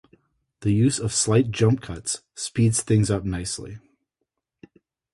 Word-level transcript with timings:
The 0.61 0.71
use 0.71 0.97
of 0.99 1.13
slight 1.13 1.51
jump 1.51 1.81
cuts 1.81 2.23
speeds 2.33 2.81
things 2.81 3.11
up 3.11 3.23
nicely. 3.23 3.77